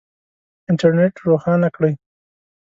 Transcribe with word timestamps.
انټرنېټ 0.69 1.13
روښانه 1.27 1.69
کړئ 1.75 1.93